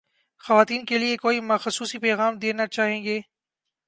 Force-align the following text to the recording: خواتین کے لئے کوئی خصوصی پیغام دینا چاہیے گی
خواتین 0.43 0.85
کے 0.85 0.97
لئے 0.97 1.17
کوئی 1.17 1.39
خصوصی 1.63 1.97
پیغام 1.97 2.33
دینا 2.39 2.65
چاہیے 2.67 2.99
گی 3.03 3.19